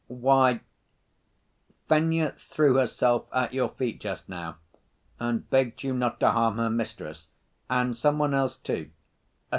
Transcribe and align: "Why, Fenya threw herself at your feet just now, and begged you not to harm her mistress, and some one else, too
"Why, 0.07 0.61
Fenya 1.87 2.31
threw 2.31 2.77
herself 2.77 3.27
at 3.31 3.53
your 3.53 3.69
feet 3.69 3.99
just 3.99 4.27
now, 4.27 4.57
and 5.19 5.47
begged 5.47 5.83
you 5.83 5.93
not 5.93 6.19
to 6.21 6.31
harm 6.31 6.57
her 6.57 6.71
mistress, 6.71 7.27
and 7.69 7.95
some 7.95 8.17
one 8.17 8.33
else, 8.33 8.57
too 8.57 8.89